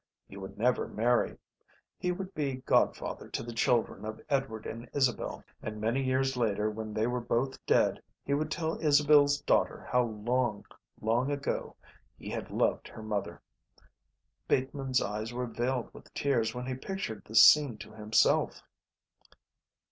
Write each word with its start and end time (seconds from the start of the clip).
He 0.27 0.35
would 0.35 0.57
never 0.57 0.87
marry. 0.87 1.37
He 1.99 2.11
would 2.11 2.33
be 2.33 2.63
godfather 2.65 3.27
to 3.29 3.43
the 3.43 3.53
children 3.53 4.03
of 4.03 4.19
Edward 4.29 4.65
and 4.65 4.89
Isabel, 4.95 5.43
and 5.61 5.79
many 5.79 6.03
years 6.03 6.35
later 6.35 6.71
when 6.71 6.91
they 6.91 7.05
were 7.05 7.21
both 7.21 7.63
dead 7.67 8.01
he 8.25 8.33
would 8.33 8.49
tell 8.49 8.79
Isabel's 8.81 9.41
daughter 9.41 9.87
how 9.91 10.01
long, 10.05 10.65
long 11.01 11.29
ago 11.29 11.75
he 12.17 12.31
had 12.31 12.49
loved 12.49 12.87
her 12.87 13.03
mother. 13.03 13.43
Bateman's 14.47 15.03
eyes 15.03 15.33
were 15.33 15.45
veiled 15.45 15.93
with 15.93 16.11
tears 16.15 16.55
when 16.55 16.65
he 16.65 16.73
pictured 16.73 17.23
this 17.25 17.43
scene 17.43 17.77
to 17.77 17.91
himself. 17.91 18.63